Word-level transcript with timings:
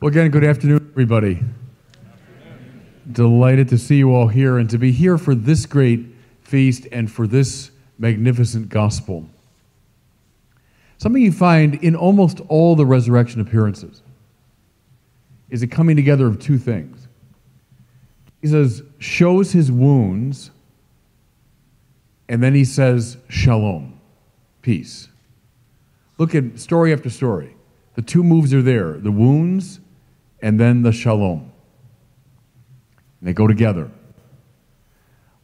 Well, 0.00 0.10
again, 0.10 0.30
good 0.30 0.44
afternoon, 0.44 0.90
everybody. 0.92 1.42
Delighted 3.10 3.68
to 3.70 3.78
see 3.78 3.96
you 3.96 4.14
all 4.14 4.28
here 4.28 4.58
and 4.58 4.70
to 4.70 4.78
be 4.78 4.92
here 4.92 5.18
for 5.18 5.34
this 5.34 5.66
great 5.66 6.06
feast 6.40 6.86
and 6.92 7.10
for 7.10 7.26
this 7.26 7.72
magnificent 7.98 8.68
gospel. 8.68 9.28
Something 10.98 11.20
you 11.20 11.32
find 11.32 11.82
in 11.82 11.96
almost 11.96 12.40
all 12.46 12.76
the 12.76 12.86
resurrection 12.86 13.40
appearances 13.40 14.02
is 15.50 15.64
a 15.64 15.66
coming 15.66 15.96
together 15.96 16.28
of 16.28 16.38
two 16.38 16.58
things. 16.58 17.08
He 18.40 18.46
says, 18.46 18.84
shows 19.00 19.50
his 19.50 19.72
wounds, 19.72 20.52
and 22.28 22.40
then 22.40 22.54
he 22.54 22.64
says, 22.64 23.16
shalom, 23.28 23.98
peace. 24.62 25.08
Look 26.18 26.36
at 26.36 26.60
story 26.60 26.92
after 26.92 27.10
story. 27.10 27.56
The 27.96 28.02
two 28.02 28.22
moves 28.22 28.54
are 28.54 28.62
there 28.62 28.92
the 28.92 29.10
wounds 29.10 29.80
and 30.40 30.58
then 30.58 30.82
the 30.82 30.92
shalom. 30.92 31.52
They 33.20 33.32
go 33.32 33.46
together. 33.46 33.90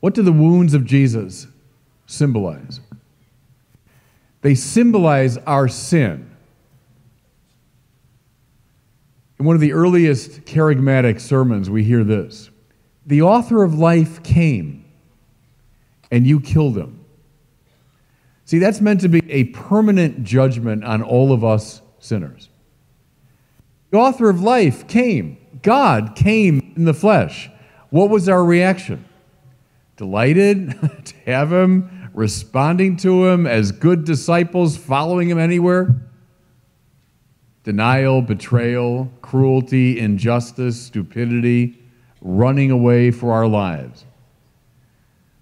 What 0.00 0.14
do 0.14 0.22
the 0.22 0.32
wounds 0.32 0.74
of 0.74 0.84
Jesus 0.84 1.46
symbolize? 2.06 2.80
They 4.42 4.54
symbolize 4.54 5.38
our 5.38 5.68
sin. 5.68 6.30
In 9.38 9.46
one 9.46 9.56
of 9.56 9.60
the 9.60 9.72
earliest 9.72 10.42
kerygmatic 10.42 11.20
sermons, 11.20 11.68
we 11.68 11.82
hear 11.82 12.04
this 12.04 12.50
The 13.06 13.22
author 13.22 13.62
of 13.64 13.74
life 13.74 14.22
came, 14.22 14.84
and 16.10 16.26
you 16.26 16.40
killed 16.40 16.76
him. 16.76 17.04
See, 18.44 18.58
that's 18.58 18.80
meant 18.80 19.00
to 19.00 19.08
be 19.08 19.22
a 19.30 19.44
permanent 19.44 20.22
judgment 20.22 20.84
on 20.84 21.02
all 21.02 21.32
of 21.32 21.42
us 21.42 21.80
sinners. 21.98 22.50
The 23.94 24.00
author 24.00 24.28
of 24.28 24.42
life 24.42 24.88
came. 24.88 25.38
God 25.62 26.16
came 26.16 26.72
in 26.74 26.84
the 26.84 26.92
flesh. 26.92 27.48
What 27.90 28.10
was 28.10 28.28
our 28.28 28.44
reaction? 28.44 29.04
Delighted 29.96 30.70
to 31.04 31.14
have 31.26 31.52
him, 31.52 32.10
responding 32.12 32.96
to 32.96 33.26
him 33.26 33.46
as 33.46 33.70
good 33.70 34.04
disciples, 34.04 34.76
following 34.76 35.30
him 35.30 35.38
anywhere? 35.38 35.94
Denial, 37.62 38.20
betrayal, 38.20 39.12
cruelty, 39.22 40.00
injustice, 40.00 40.86
stupidity, 40.86 41.80
running 42.20 42.72
away 42.72 43.12
for 43.12 43.32
our 43.32 43.46
lives. 43.46 44.06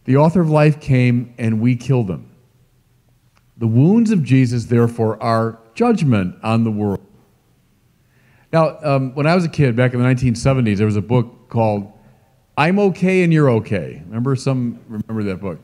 The 0.05 0.18
author 0.18 0.42
of 0.42 0.50
life 0.50 0.78
came 0.78 1.32
and 1.38 1.58
we 1.58 1.74
killed 1.74 2.10
him. 2.10 2.28
The 3.56 3.66
wounds 3.66 4.10
of 4.10 4.22
Jesus, 4.22 4.66
therefore, 4.66 5.16
are 5.22 5.58
judgment 5.74 6.36
on 6.42 6.64
the 6.64 6.70
world. 6.70 7.00
Now, 8.53 8.78
um, 8.83 9.14
when 9.14 9.27
I 9.27 9.34
was 9.34 9.45
a 9.45 9.48
kid 9.48 9.75
back 9.77 9.95
in 9.95 10.03
the 10.03 10.06
1970s, 10.06 10.77
there 10.77 10.86
was 10.86 10.97
a 10.97 11.03
book 11.03 11.48
called 11.48 11.91
I'm 12.56 12.78
Okay 12.78 13.22
and 13.22 13.33
You're 13.33 13.50
Okay. 13.50 14.03
Remember 14.06 14.36
some 14.36 14.78
remember 14.89 15.22
that 15.25 15.41
book? 15.41 15.58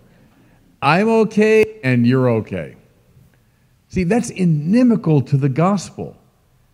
I'm 0.81 1.09
okay 1.09 1.81
and 1.85 2.07
you're 2.07 2.31
okay. 2.31 2.77
See, 3.89 4.05
that's 4.05 4.31
inimical 4.31 5.21
to 5.23 5.37
the 5.37 5.49
gospel. 5.49 6.17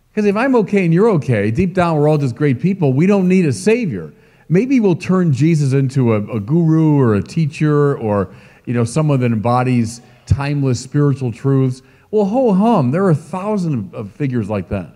Because 0.09 0.25
if 0.25 0.35
I'm 0.37 0.55
okay 0.55 0.85
and 0.85 0.93
you're 0.93 1.09
okay, 1.11 1.51
deep 1.51 1.73
down 1.73 1.97
we're 1.97 2.07
all 2.07 2.17
just 2.17 2.35
great 2.35 2.61
people. 2.61 2.93
We 2.93 3.07
don't 3.07 3.27
need 3.27 3.45
a 3.45 3.51
savior. 3.51 4.13
Maybe 4.47 4.79
we'll 4.79 4.95
turn 4.95 5.33
Jesus 5.33 5.73
into 5.73 6.13
a, 6.13 6.35
a 6.35 6.39
guru 6.39 6.97
or 6.99 7.15
a 7.15 7.23
teacher 7.23 7.97
or 7.97 8.33
you 8.65 8.73
know 8.73 8.85
someone 8.85 9.19
that 9.19 9.31
embodies 9.31 10.01
timeless 10.27 10.79
spiritual 10.79 11.33
truths. 11.33 11.81
Well, 12.11 12.25
ho 12.25 12.53
hum, 12.53 12.91
there 12.91 13.03
are 13.03 13.09
a 13.09 13.15
thousand 13.15 13.93
of 13.93 14.11
figures 14.11 14.49
like 14.49 14.69
that. 14.69 14.95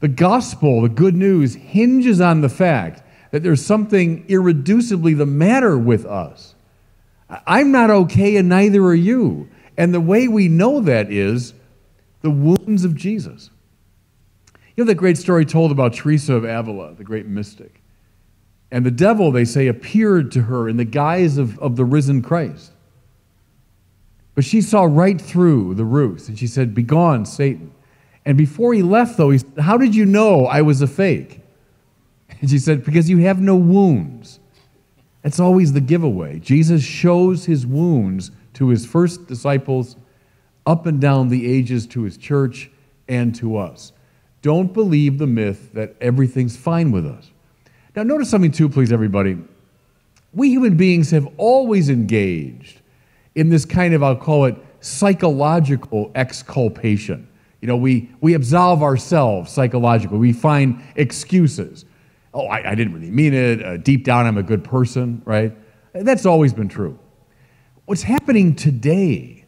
The 0.00 0.08
gospel, 0.08 0.82
the 0.82 0.88
good 0.88 1.14
news, 1.14 1.54
hinges 1.54 2.20
on 2.20 2.40
the 2.40 2.48
fact 2.48 3.02
that 3.30 3.42
there's 3.42 3.64
something 3.64 4.24
irreducibly 4.26 5.16
the 5.16 5.26
matter 5.26 5.76
with 5.76 6.06
us. 6.06 6.54
I'm 7.46 7.72
not 7.72 7.90
okay, 7.90 8.36
and 8.36 8.48
neither 8.48 8.82
are 8.84 8.94
you. 8.94 9.50
And 9.76 9.92
the 9.92 10.00
way 10.00 10.28
we 10.28 10.48
know 10.48 10.80
that 10.80 11.12
is 11.12 11.52
the 12.22 12.30
wounds 12.30 12.84
of 12.84 12.94
Jesus. 12.94 13.50
You 14.76 14.84
know 14.84 14.88
that 14.88 14.94
great 14.94 15.18
story 15.18 15.44
told 15.44 15.72
about 15.72 15.94
Teresa 15.94 16.34
of 16.34 16.44
Avila, 16.44 16.94
the 16.94 17.04
great 17.04 17.26
mystic. 17.26 17.82
And 18.70 18.84
the 18.84 18.90
devil, 18.90 19.32
they 19.32 19.44
say, 19.44 19.66
appeared 19.66 20.30
to 20.32 20.42
her 20.42 20.68
in 20.68 20.76
the 20.76 20.84
guise 20.84 21.38
of, 21.38 21.58
of 21.58 21.76
the 21.76 21.84
risen 21.84 22.22
Christ. 22.22 22.72
But 24.34 24.44
she 24.44 24.60
saw 24.60 24.84
right 24.84 25.20
through 25.20 25.74
the 25.74 25.84
ruse, 25.84 26.28
and 26.28 26.38
she 26.38 26.46
said, 26.46 26.74
Begone, 26.74 27.26
Satan. 27.26 27.72
And 28.28 28.36
before 28.36 28.74
he 28.74 28.82
left, 28.82 29.16
though, 29.16 29.30
he 29.30 29.38
said, 29.38 29.58
How 29.58 29.78
did 29.78 29.94
you 29.94 30.04
know 30.04 30.44
I 30.44 30.60
was 30.60 30.82
a 30.82 30.86
fake? 30.86 31.40
And 32.40 32.50
she 32.50 32.58
said, 32.58 32.84
Because 32.84 33.08
you 33.08 33.18
have 33.18 33.40
no 33.40 33.56
wounds. 33.56 34.38
That's 35.22 35.40
always 35.40 35.72
the 35.72 35.80
giveaway. 35.80 36.38
Jesus 36.38 36.84
shows 36.84 37.46
his 37.46 37.66
wounds 37.66 38.30
to 38.52 38.68
his 38.68 38.84
first 38.84 39.28
disciples, 39.28 39.96
up 40.66 40.84
and 40.84 41.00
down 41.00 41.30
the 41.30 41.50
ages 41.50 41.86
to 41.86 42.02
his 42.02 42.18
church 42.18 42.70
and 43.08 43.34
to 43.36 43.56
us. 43.56 43.92
Don't 44.42 44.74
believe 44.74 45.16
the 45.16 45.26
myth 45.26 45.70
that 45.72 45.96
everything's 45.98 46.54
fine 46.54 46.92
with 46.92 47.06
us. 47.06 47.30
Now, 47.96 48.02
notice 48.02 48.28
something, 48.28 48.52
too, 48.52 48.68
please, 48.68 48.92
everybody. 48.92 49.38
We 50.34 50.50
human 50.50 50.76
beings 50.76 51.10
have 51.12 51.26
always 51.38 51.88
engaged 51.88 52.82
in 53.34 53.48
this 53.48 53.64
kind 53.64 53.94
of, 53.94 54.02
I'll 54.02 54.16
call 54.16 54.44
it, 54.44 54.56
psychological 54.80 56.12
exculpation. 56.14 57.27
You 57.60 57.68
know, 57.68 57.76
we, 57.76 58.10
we 58.20 58.34
absolve 58.34 58.82
ourselves 58.82 59.50
psychologically. 59.50 60.18
We 60.18 60.32
find 60.32 60.82
excuses. 60.94 61.84
Oh, 62.32 62.46
I, 62.46 62.70
I 62.70 62.74
didn't 62.74 62.94
really 62.94 63.10
mean 63.10 63.34
it. 63.34 63.64
Uh, 63.64 63.76
deep 63.78 64.04
down, 64.04 64.26
I'm 64.26 64.38
a 64.38 64.42
good 64.42 64.62
person, 64.62 65.22
right? 65.24 65.52
That's 65.92 66.26
always 66.26 66.52
been 66.52 66.68
true. 66.68 66.98
What's 67.86 68.02
happening 68.02 68.54
today, 68.54 69.44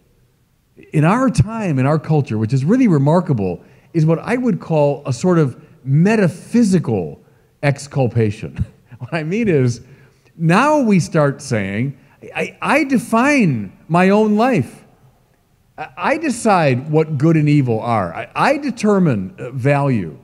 in 0.93 1.05
our 1.05 1.31
time, 1.31 1.79
in 1.79 1.87
our 1.87 1.99
culture, 1.99 2.39
which 2.39 2.53
is 2.53 2.65
really 2.65 2.89
remarkable, 2.89 3.63
is 3.93 4.07
what 4.07 4.19
I 4.19 4.37
would 4.37 4.61
call 4.61 5.03
a 5.07 5.13
sort 5.13 5.39
of 5.39 5.63
metaphysical 5.85 7.21
exculpation. 7.63 8.65
what 8.99 9.13
I 9.13 9.23
mean 9.23 9.49
is, 9.49 9.83
now 10.37 10.81
we 10.81 11.01
start 11.01 11.43
saying, 11.43 11.99
I, 12.35 12.57
I 12.61 12.85
define 12.85 13.77
my 13.89 14.11
own 14.11 14.37
life. 14.37 14.80
I 15.97 16.19
decide 16.19 16.91
what 16.91 17.17
good 17.17 17.37
and 17.37 17.49
evil 17.49 17.81
are. 17.81 18.15
I, 18.15 18.29
I 18.35 18.59
determine 18.59 19.35
uh, 19.39 19.51
value. 19.51 20.19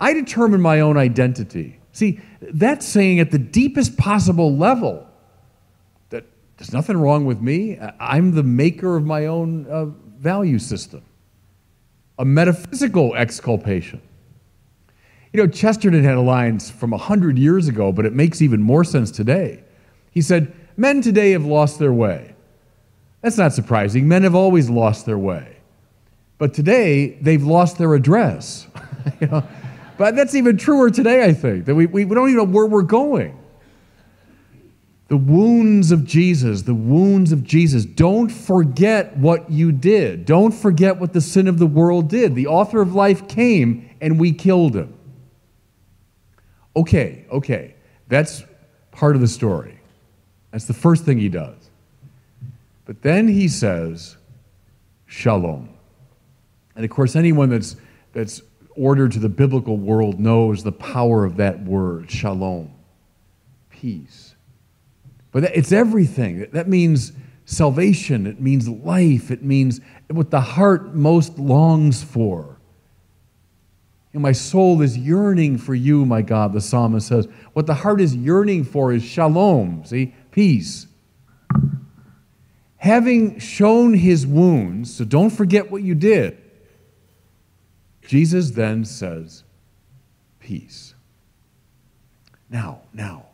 I 0.00 0.14
determine 0.14 0.60
my 0.60 0.80
own 0.80 0.96
identity. 0.96 1.80
See, 1.92 2.20
that's 2.40 2.86
saying 2.86 3.20
at 3.20 3.30
the 3.30 3.38
deepest 3.38 3.96
possible 3.96 4.56
level 4.56 5.06
that 6.10 6.24
there's 6.56 6.72
nothing 6.72 6.96
wrong 6.96 7.26
with 7.26 7.40
me. 7.40 7.78
I'm 8.00 8.34
the 8.34 8.42
maker 8.42 8.96
of 8.96 9.04
my 9.04 9.26
own 9.26 9.66
uh, 9.66 9.86
value 10.18 10.58
system. 10.58 11.02
A 12.18 12.24
metaphysical 12.24 13.14
exculpation. 13.14 14.00
You 15.32 15.42
know, 15.42 15.46
Chesterton 15.46 16.04
had 16.04 16.14
a 16.14 16.20
line 16.20 16.58
from 16.58 16.92
100 16.92 17.38
years 17.38 17.68
ago, 17.68 17.92
but 17.92 18.06
it 18.06 18.12
makes 18.12 18.40
even 18.40 18.62
more 18.62 18.84
sense 18.84 19.10
today. 19.10 19.64
He 20.10 20.22
said, 20.22 20.54
Men 20.76 21.02
today 21.02 21.32
have 21.32 21.44
lost 21.44 21.78
their 21.78 21.92
way. 21.92 22.33
That's 23.24 23.38
not 23.38 23.54
surprising. 23.54 24.06
Men 24.06 24.22
have 24.24 24.34
always 24.34 24.68
lost 24.68 25.06
their 25.06 25.16
way. 25.16 25.56
But 26.36 26.52
today, 26.52 27.16
they've 27.22 27.42
lost 27.42 27.78
their 27.78 27.94
address. 27.94 28.66
you 29.20 29.28
know? 29.28 29.42
But 29.96 30.14
that's 30.14 30.34
even 30.34 30.58
truer 30.58 30.90
today, 30.90 31.24
I 31.24 31.32
think, 31.32 31.64
that 31.64 31.74
we, 31.74 31.86
we, 31.86 32.04
we 32.04 32.14
don't 32.14 32.28
even 32.28 32.36
know 32.36 32.52
where 32.52 32.66
we're 32.66 32.82
going. 32.82 33.40
The 35.08 35.16
wounds 35.16 35.90
of 35.90 36.04
Jesus, 36.04 36.62
the 36.62 36.74
wounds 36.74 37.32
of 37.32 37.42
Jesus. 37.44 37.86
Don't 37.86 38.28
forget 38.28 39.16
what 39.16 39.50
you 39.50 39.72
did. 39.72 40.26
Don't 40.26 40.52
forget 40.52 41.00
what 41.00 41.14
the 41.14 41.22
sin 41.22 41.48
of 41.48 41.58
the 41.58 41.66
world 41.66 42.10
did. 42.10 42.34
The 42.34 42.48
author 42.48 42.82
of 42.82 42.94
life 42.94 43.26
came 43.26 43.88
and 44.02 44.20
we 44.20 44.32
killed 44.32 44.76
him. 44.76 44.92
Okay, 46.76 47.24
okay. 47.30 47.74
That's 48.08 48.44
part 48.90 49.14
of 49.14 49.22
the 49.22 49.28
story. 49.28 49.80
That's 50.50 50.66
the 50.66 50.74
first 50.74 51.06
thing 51.06 51.16
he 51.16 51.30
does. 51.30 51.63
But 52.84 53.02
then 53.02 53.28
he 53.28 53.48
says, 53.48 54.16
Shalom. 55.06 55.68
And 56.76 56.84
of 56.84 56.90
course, 56.90 57.16
anyone 57.16 57.50
that's, 57.50 57.76
that's 58.12 58.42
ordered 58.76 59.12
to 59.12 59.18
the 59.18 59.28
biblical 59.28 59.76
world 59.76 60.18
knows 60.18 60.62
the 60.62 60.72
power 60.72 61.24
of 61.24 61.36
that 61.36 61.62
word, 61.62 62.10
shalom, 62.10 62.72
peace. 63.70 64.34
But 65.30 65.44
it's 65.44 65.72
everything. 65.72 66.48
That 66.52 66.68
means 66.68 67.12
salvation, 67.44 68.26
it 68.26 68.40
means 68.40 68.68
life, 68.68 69.30
it 69.30 69.42
means 69.42 69.80
what 70.08 70.30
the 70.30 70.40
heart 70.40 70.94
most 70.94 71.38
longs 71.38 72.02
for. 72.02 72.58
And 74.12 74.22
my 74.22 74.32
soul 74.32 74.80
is 74.80 74.96
yearning 74.96 75.58
for 75.58 75.74
you, 75.74 76.04
my 76.06 76.22
God, 76.22 76.52
the 76.52 76.60
psalmist 76.60 77.08
says. 77.08 77.28
What 77.52 77.66
the 77.66 77.74
heart 77.74 78.00
is 78.00 78.14
yearning 78.14 78.64
for 78.64 78.92
is 78.92 79.02
shalom, 79.02 79.84
see, 79.84 80.14
peace 80.30 80.86
having 82.84 83.38
shown 83.38 83.94
his 83.94 84.26
wounds, 84.26 84.94
so 84.94 85.06
don't 85.06 85.30
forget 85.30 85.70
what 85.70 85.82
you 85.82 85.94
did, 85.94 86.36
Jesus 88.02 88.50
then 88.50 88.84
says, 88.84 89.42
Peace. 90.38 90.92
Now, 92.50 92.82
now, 92.92 93.24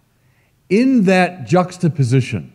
in 0.69 1.03
that 1.07 1.49
juxtaposition 1.49 2.53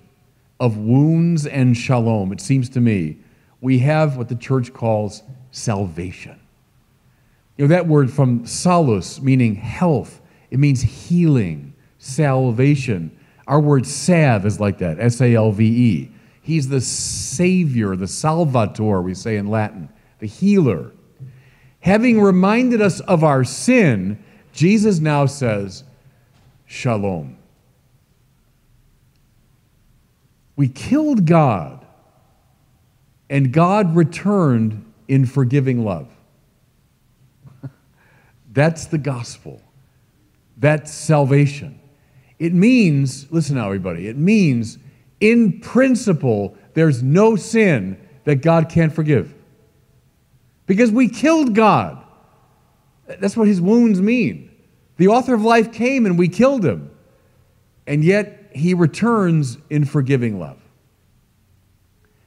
of 0.58 0.78
wounds 0.78 1.46
and 1.46 1.76
shalom, 1.76 2.32
it 2.32 2.40
seems 2.40 2.70
to 2.70 2.80
me, 2.80 3.18
we 3.60 3.80
have 3.80 4.16
what 4.16 4.30
the 4.30 4.36
church 4.36 4.72
calls 4.72 5.22
salvation. 5.52 6.40
You 7.58 7.66
know, 7.66 7.76
that 7.76 7.88
word 7.88 8.10
from 8.10 8.48
salus, 8.48 9.20
meaning 9.20 9.56
health, 9.56 10.22
it 10.50 10.60
means 10.60 10.82
healing, 10.82 11.74
salvation. 11.98 13.12
Our 13.48 13.60
word 13.60 13.86
salve 13.86 14.46
is 14.46 14.62
like 14.62 14.78
that, 14.78 14.98
S 15.02 15.20
A 15.20 15.36
L 15.36 15.52
V 15.52 15.66
E. 15.66 16.15
He's 16.46 16.68
the 16.68 16.80
Savior, 16.80 17.96
the 17.96 18.08
Salvator, 18.08 19.02
we 19.02 19.16
say 19.16 19.38
in 19.38 19.48
Latin, 19.48 19.90
the 20.20 20.28
healer. 20.28 20.92
Having 21.80 22.22
reminded 22.22 22.84
us 22.84 23.00
of 23.00 23.24
our 23.24 23.44
sin, 23.44 24.24
Jesus 24.54 25.00
now 25.00 25.26
says, 25.26 25.84
Shalom. 26.68 27.38
We 30.56 30.68
killed 30.68 31.26
God, 31.26 31.84
and 33.28 33.52
God 33.52 33.96
returned 33.96 34.86
in 35.08 35.26
forgiving 35.26 35.84
love. 35.84 36.12
That's 38.54 38.86
the 38.86 39.00
gospel. 39.00 39.64
That's 40.58 40.94
salvation. 40.94 41.80
It 42.38 42.54
means, 42.54 43.32
listen 43.32 43.56
now, 43.56 43.66
everybody, 43.66 44.08
it 44.08 44.16
means 44.16 44.78
in 45.20 45.60
principle, 45.60 46.58
there's 46.74 47.02
no 47.02 47.36
sin 47.36 47.98
that 48.26 48.38
God 48.38 48.70
can't 48.70 48.94
forgive. 48.94 49.34
Because 50.66 50.92
we 50.92 51.08
killed 51.08 51.54
God. 51.56 52.04
That's 53.08 53.38
what 53.38 53.48
his 53.48 53.62
wounds 53.62 54.02
mean. 54.02 54.52
The 54.98 55.08
author 55.08 55.34
of 55.34 55.44
life 55.44 55.72
came 55.72 56.06
and 56.06 56.18
we 56.18 56.28
killed 56.28 56.66
him. 56.66 56.92
And 57.86 58.04
yet 58.04 58.52
he 58.54 58.74
returns 58.74 59.58
in 59.70 59.86
forgiving 59.86 60.40
love. 60.40 60.58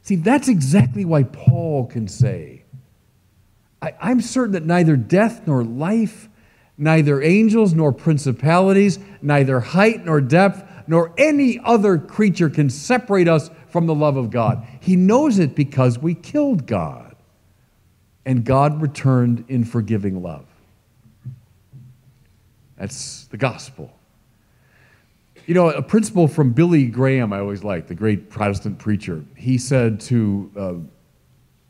See, 0.03 0.17
that's 0.17 0.49
exactly 0.49 1.05
why 1.05 1.25
Paul 1.25 1.87
can 1.87 2.09
say, 2.09 2.63
I, 3.83 3.93
am 4.01 4.21
certain 4.21 4.53
that 4.53 4.65
neither 4.65 4.97
death 4.97 5.47
nor 5.47 5.63
life, 5.63 6.29
neither 6.77 7.23
angels 7.23 7.75
nor 7.75 7.93
principalities, 7.93 8.99
neither 9.21 9.61
height 9.61 10.05
nor 10.05 10.21
depth, 10.21 10.65
nor 10.89 11.13
any 11.19 11.61
other 11.65 11.99
creature 11.99 12.49
can 12.49 12.71
separate 12.71 13.29
us 13.29 13.51
from 13.69 13.87
the 13.87 13.95
love 13.95 14.17
of 14.17 14.31
God. 14.31 14.67
He 14.81 14.97
knows 14.97 15.39
it 15.39 15.55
because 15.55 15.99
we 15.99 16.15
killed 16.15 16.67
God. 16.67 17.15
And 18.25 18.45
God 18.45 18.81
returned 18.81 19.45
in 19.49 19.65
forgiving 19.65 20.23
love. 20.23 20.47
That's 22.79 23.27
the 23.27 23.37
gospel. 23.37 23.93
You 25.47 25.55
know, 25.55 25.71
a 25.71 25.83
principle 25.83 26.27
from 26.27 26.53
Billy 26.53 26.87
Graham 26.87 27.33
I 27.33 27.41
always 27.41 27.65
liked, 27.65 27.89
the 27.89 27.95
great 27.95 28.31
Protestant 28.31 28.79
preacher. 28.79 29.25
He 29.37 29.59
said 29.59 30.01
to 30.01 30.51
uh, 30.57 30.75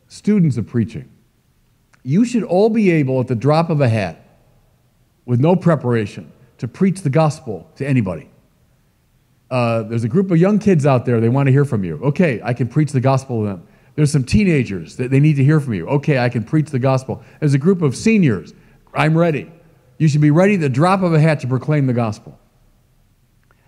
students 0.07 0.57
of 0.57 0.67
preaching, 0.67 1.09
You 2.03 2.25
should 2.25 2.45
all 2.45 2.71
be 2.71 2.91
able, 2.91 3.21
at 3.21 3.29
the 3.29 3.37
drop 3.37 3.71
of 3.71 3.81
a 3.81 3.89
hat, 3.89 4.25
with 5.27 5.41
no 5.41 5.57
preparation, 5.57 6.33
to 6.59 6.69
preach 6.69 7.03
the 7.03 7.11
gospel 7.11 7.71
to 7.77 7.87
anybody. 7.87 8.29
Uh, 9.51 9.83
there's 9.85 10.05
a 10.05 10.09
group 10.09 10.31
of 10.31 10.39
young 10.39 10.59
kids 10.59 10.85
out 10.85 11.07
there, 11.07 11.21
they 11.21 11.29
want 11.29 11.47
to 11.47 11.53
hear 11.53 11.65
from 11.65 11.85
you. 11.85 12.01
Okay, 12.03 12.41
I 12.45 12.53
can 12.53 12.69
preach 12.69 12.93
the 12.93 13.01
gospel 13.01 13.43
to 13.43 13.47
them. 13.49 13.67
There's 13.95 14.13
some 14.13 14.25
teenagers 14.25 14.97
that 14.97 15.11
they 15.11 15.19
need 15.19 15.35
to 15.37 15.45
hear 15.45 15.59
from 15.59 15.75
you. 15.75 15.89
Okay, 15.89 16.19
I 16.19 16.29
can 16.29 16.45
preach 16.45 16.71
the 16.71 16.79
gospel. 16.79 17.23
There's 17.41 17.55
a 17.55 17.59
group 17.59 17.83
of 17.83 17.97
seniors. 17.97 18.55
I'm 18.95 19.17
ready. 19.17 19.51
You 19.99 20.07
should 20.07 20.21
be 20.21 20.31
ready 20.31 20.55
at 20.55 20.61
the 20.61 20.69
drop 20.69 21.03
of 21.03 21.13
a 21.13 21.21
hat 21.21 21.41
to 21.41 21.49
proclaim 21.49 21.87
the 21.87 21.93
gospel. 21.93 22.39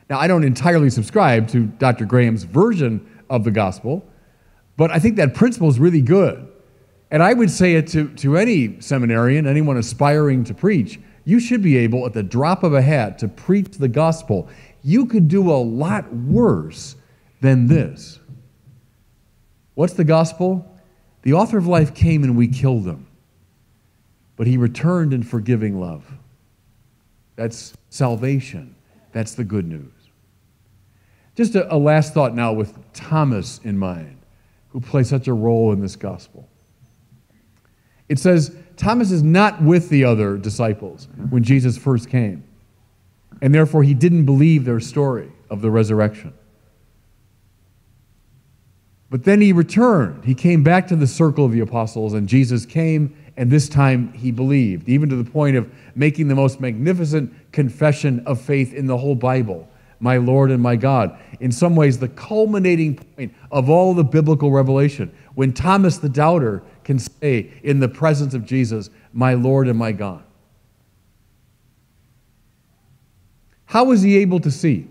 Now, 0.09 0.19
I 0.19 0.27
don't 0.27 0.45
entirely 0.45 0.91
subscribe 0.91 1.49
to 1.49 1.67
Dr. 1.67 2.05
Graham's 2.05 2.45
version 2.45 3.09
of 3.29 3.45
the 3.45 3.51
gospel, 3.51 4.05
but 4.77 4.91
I 4.91 4.99
think 4.99 5.17
that 5.17 5.35
principle 5.35 5.69
is 5.69 5.79
really 5.79 6.03
good. 6.03 6.47
And 7.11 7.23
I 7.23 7.33
would 7.33 7.51
say 7.51 7.75
it 7.75 7.89
to, 7.89 8.09
to 8.17 8.37
any 8.37 8.81
seminarian, 8.81 9.47
anyone 9.47 9.77
aspiring 9.77 10.45
to 10.45 10.55
preach. 10.55 11.01
You 11.25 11.41
should 11.41 11.63
be 11.63 11.77
able, 11.77 12.07
at 12.07 12.13
the 12.13 12.23
drop 12.23 12.63
of 12.63 12.73
a 12.73 12.83
hat, 12.83 13.19
to 13.19 13.29
preach 13.29 13.79
the 13.79 13.89
gospel. 13.89 14.49
You 14.83 15.07
could 15.07 15.29
do 15.29 15.51
a 15.51 15.61
lot 15.61 16.13
worse 16.13 16.97
than 17.41 17.67
this. 17.67 18.19
What's 19.75 19.95
the 19.95 20.05
gospel? 20.05 20.67
The 21.23 21.35
author 21.35 21.59
of 21.59 21.67
life 21.67 21.95
came 21.95 22.25
and 22.25 22.37
we 22.37 22.49
killed 22.49 22.87
him, 22.87 23.07
but 24.37 24.47
he 24.47 24.57
returned 24.57 25.13
in 25.13 25.23
forgiving 25.23 25.81
love. 25.81 26.11
That's 27.37 27.75
salvation. 27.91 28.75
That's 29.13 29.35
the 29.35 29.45
good 29.45 29.67
news. 29.67 29.93
Just 31.37 31.55
a, 31.55 31.75
a 31.75 31.77
last 31.77 32.15
thought 32.15 32.35
now 32.35 32.53
with 32.53 32.77
Thomas 32.93 33.61
in 33.65 33.79
mind, 33.79 34.19
who 34.69 34.81
plays 34.81 35.09
such 35.09 35.29
a 35.29 35.33
role 35.33 35.73
in 35.73 35.81
this 35.81 35.97
gospel. 35.97 36.49
It 38.09 38.19
says 38.19 38.55
Thomas 38.77 39.11
is 39.11 39.23
not 39.23 39.63
with 39.63 39.89
the 39.89 40.05
other 40.05 40.37
disciples 40.37 41.09
when 41.31 41.43
Jesus 41.43 41.79
first 41.79 42.11
came, 42.11 42.45
and 43.41 43.55
therefore 43.55 43.83
he 43.83 43.95
didn't 43.95 44.25
believe 44.25 44.65
their 44.65 44.81
story 44.81 45.31
of 45.49 45.61
the 45.61 45.71
resurrection. 45.71 46.33
But 49.09 49.25
then 49.25 49.41
he 49.41 49.53
returned. 49.53 50.25
He 50.25 50.35
came 50.35 50.63
back 50.63 50.87
to 50.89 50.97
the 50.97 51.07
circle 51.07 51.45
of 51.45 51.53
the 51.53 51.61
apostles, 51.61 52.13
and 52.13 52.29
Jesus 52.29 52.65
came, 52.65 53.17
and 53.37 53.51
this 53.51 53.69
time 53.69 54.13
he 54.13 54.31
believed, 54.31 54.89
even 54.89 55.09
to 55.09 55.17
the 55.17 55.29
point 55.29 55.57
of 55.57 55.71
making 55.97 56.29
the 56.29 56.35
most 56.37 56.61
magnificent 56.61 57.33
confession 57.53 58.23
of 58.27 58.41
faith 58.41 58.73
in 58.73 58.87
the 58.87 58.97
whole 58.97 59.17
Bible 59.17 59.69
my 60.01 60.17
Lord 60.17 60.51
and 60.51 60.63
my 60.63 60.77
God. 60.77 61.19
In 61.41 61.53
some 61.53 61.77
ways, 61.77 61.99
the 61.99 62.09
culminating 62.09 62.97
point 62.97 63.35
of 63.53 63.69
all 63.69 63.95
the 63.95 64.03
biblical 64.03 64.51
revelation. 64.51 65.15
When 65.35 65.53
Thomas 65.53 65.99
the 65.99 66.09
doubter 66.09 66.63
can 66.85 66.99
say 66.99 67.53
in 67.63 67.81
the 67.81 67.89
presence 67.89 68.35
of 68.35 68.45
Jesus, 68.45 68.91
my 69.13 69.35
Lord 69.35 69.69
and 69.69 69.79
my 69.79 69.93
God. 69.93 70.23
How 73.71 73.85
was 73.85 74.03
he 74.03 74.17
able 74.17 74.41
to 74.41 74.51
see? 74.51 74.89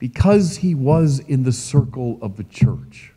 Because 0.00 0.56
he 0.56 0.74
was 0.74 1.20
in 1.20 1.44
the 1.44 1.52
circle 1.52 2.18
of 2.20 2.36
the 2.36 2.42
church. 2.42 3.12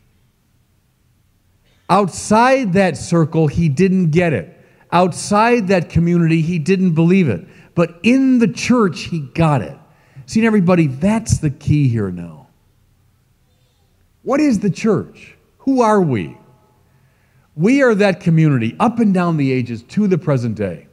Outside 1.88 2.74
that 2.74 2.96
circle, 2.96 3.48
he 3.48 3.68
didn't 3.68 4.10
get 4.12 4.32
it. 4.32 4.56
Outside 4.92 5.66
that 5.68 5.88
community, 5.88 6.40
he 6.40 6.60
didn't 6.60 6.92
believe 6.92 7.28
it. 7.28 7.44
But 7.74 7.98
in 8.04 8.38
the 8.38 8.46
church, 8.46 9.06
he 9.06 9.22
got 9.34 9.60
it. 9.60 9.76
See, 10.26 10.46
everybody, 10.46 10.86
that's 10.86 11.38
the 11.38 11.50
key 11.50 11.88
here 11.88 12.12
now. 12.12 12.46
What 14.22 14.38
is 14.38 14.60
the 14.60 14.70
church? 14.70 15.34
Who 15.58 15.82
are 15.82 16.00
we? 16.00 16.38
We 17.56 17.82
are 17.82 17.96
that 17.96 18.20
community 18.20 18.76
up 18.78 19.00
and 19.00 19.12
down 19.12 19.36
the 19.36 19.50
ages 19.50 19.82
to 19.82 20.06
the 20.06 20.16
present 20.16 20.54
day 20.54 20.86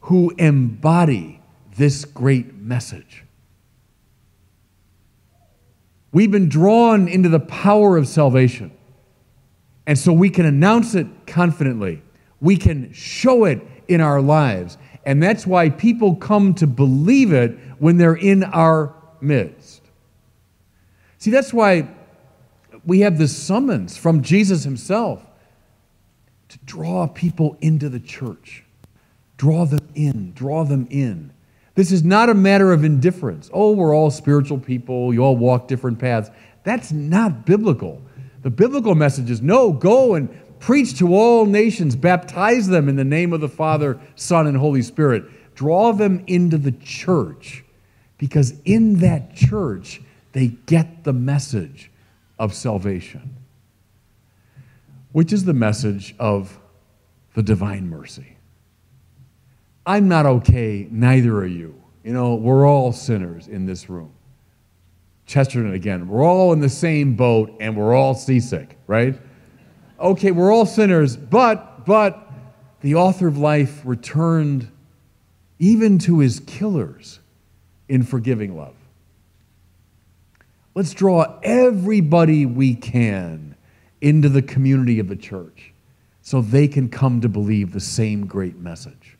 who 0.00 0.34
embody 0.36 1.40
this 1.76 2.04
great 2.04 2.54
message. 2.54 3.24
We've 6.12 6.30
been 6.30 6.48
drawn 6.48 7.08
into 7.08 7.28
the 7.28 7.40
power 7.40 7.96
of 7.96 8.06
salvation. 8.06 8.70
And 9.86 9.98
so 9.98 10.12
we 10.12 10.30
can 10.30 10.46
announce 10.46 10.94
it 10.94 11.06
confidently. 11.26 12.02
We 12.40 12.56
can 12.56 12.92
show 12.92 13.44
it 13.44 13.60
in 13.88 14.00
our 14.00 14.20
lives. 14.20 14.78
And 15.04 15.22
that's 15.22 15.46
why 15.46 15.70
people 15.70 16.16
come 16.16 16.54
to 16.54 16.66
believe 16.66 17.32
it 17.32 17.58
when 17.78 17.98
they're 17.98 18.14
in 18.14 18.44
our 18.44 18.94
midst. 19.20 19.82
See, 21.18 21.30
that's 21.30 21.52
why 21.52 21.88
we 22.86 23.00
have 23.00 23.18
this 23.18 23.36
summons 23.36 23.96
from 23.96 24.22
Jesus 24.22 24.64
himself 24.64 25.24
to 26.48 26.58
draw 26.64 27.06
people 27.06 27.56
into 27.60 27.88
the 27.88 28.00
church. 28.00 28.62
Draw 29.36 29.66
them 29.66 29.88
in, 29.94 30.32
draw 30.32 30.64
them 30.64 30.86
in. 30.90 31.32
This 31.74 31.90
is 31.90 32.04
not 32.04 32.30
a 32.30 32.34
matter 32.34 32.72
of 32.72 32.84
indifference. 32.84 33.50
Oh, 33.52 33.72
we're 33.72 33.94
all 33.94 34.10
spiritual 34.10 34.58
people, 34.58 35.12
you 35.12 35.20
all 35.20 35.36
walk 35.36 35.66
different 35.66 35.98
paths. 35.98 36.30
That's 36.62 36.92
not 36.92 37.44
biblical. 37.44 38.00
The 38.42 38.50
biblical 38.50 38.94
message 38.94 39.30
is 39.30 39.42
no, 39.42 39.72
go 39.72 40.14
and 40.14 40.28
preach 40.60 40.98
to 40.98 41.14
all 41.14 41.46
nations, 41.46 41.96
baptize 41.96 42.68
them 42.68 42.88
in 42.88 42.96
the 42.96 43.04
name 43.04 43.32
of 43.32 43.40
the 43.40 43.48
Father, 43.48 43.98
Son, 44.14 44.46
and 44.46 44.56
Holy 44.56 44.82
Spirit. 44.82 45.24
Draw 45.54 45.92
them 45.92 46.24
into 46.26 46.58
the 46.58 46.72
church 46.72 47.64
because 48.18 48.54
in 48.64 49.00
that 49.00 49.34
church, 49.34 50.00
they 50.32 50.48
get 50.66 51.04
the 51.04 51.12
message 51.12 51.90
of 52.38 52.54
salvation, 52.54 53.36
which 55.12 55.32
is 55.32 55.44
the 55.44 55.54
message 55.54 56.14
of 56.18 56.58
the 57.34 57.42
divine 57.42 57.88
mercy. 57.88 58.36
I'm 59.86 60.08
not 60.08 60.26
okay, 60.26 60.88
neither 60.90 61.36
are 61.36 61.46
you. 61.46 61.80
You 62.02 62.12
know, 62.12 62.34
we're 62.34 62.66
all 62.66 62.92
sinners 62.92 63.48
in 63.48 63.66
this 63.66 63.88
room. 63.88 64.12
Chesterton 65.26 65.72
again, 65.72 66.06
we're 66.06 66.24
all 66.24 66.52
in 66.52 66.60
the 66.60 66.68
same 66.68 67.14
boat 67.14 67.54
and 67.60 67.76
we're 67.76 67.94
all 67.94 68.14
seasick, 68.14 68.76
right? 68.86 69.18
Okay, 69.98 70.30
we're 70.30 70.52
all 70.52 70.66
sinners, 70.66 71.16
but, 71.16 71.86
but 71.86 72.30
the 72.80 72.94
author 72.94 73.26
of 73.26 73.38
life 73.38 73.80
returned 73.84 74.70
even 75.58 75.98
to 76.00 76.18
his 76.18 76.40
killers 76.40 77.20
in 77.88 78.02
forgiving 78.02 78.56
love. 78.56 78.74
Let's 80.74 80.92
draw 80.92 81.38
everybody 81.42 82.44
we 82.44 82.74
can 82.74 83.54
into 84.00 84.28
the 84.28 84.42
community 84.42 84.98
of 84.98 85.08
the 85.08 85.16
church 85.16 85.72
so 86.20 86.40
they 86.40 86.68
can 86.68 86.88
come 86.88 87.20
to 87.20 87.28
believe 87.28 87.72
the 87.72 87.80
same 87.80 88.26
great 88.26 88.56
message. 88.56 89.13